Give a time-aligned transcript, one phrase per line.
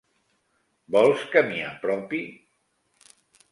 [0.95, 2.25] Vols que m'hi apropi?